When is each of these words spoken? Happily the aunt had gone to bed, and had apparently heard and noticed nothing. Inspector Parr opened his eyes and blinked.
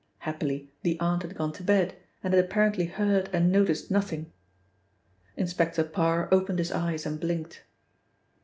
Happily 0.17 0.73
the 0.81 0.99
aunt 0.99 1.21
had 1.21 1.35
gone 1.35 1.53
to 1.53 1.63
bed, 1.63 1.95
and 2.23 2.33
had 2.33 2.43
apparently 2.43 2.85
heard 2.85 3.29
and 3.31 3.51
noticed 3.51 3.91
nothing. 3.91 4.33
Inspector 5.37 5.83
Parr 5.89 6.27
opened 6.33 6.57
his 6.57 6.71
eyes 6.71 7.05
and 7.05 7.19
blinked. 7.19 7.61